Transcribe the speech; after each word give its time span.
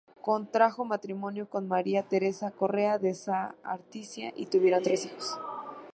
Contrajo 0.19 0.83
matrimonio 0.83 1.47
con 1.47 1.67
"María 1.67 2.01
Teresa 2.01 2.49
Correa 2.49 2.97
de 2.97 3.13
Saa 3.13 3.53
Ariztía" 3.63 4.33
y 4.35 4.47
tuvieron 4.47 4.81
tres 4.81 5.05
hijos. 5.05 5.39